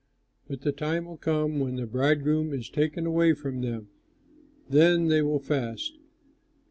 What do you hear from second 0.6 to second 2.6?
the time will come when the bridegroom